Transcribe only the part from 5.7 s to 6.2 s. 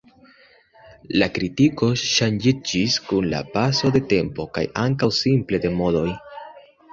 modoj.